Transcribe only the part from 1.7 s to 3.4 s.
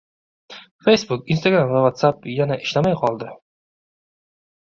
va WhatsApp yana ishlamay qoldi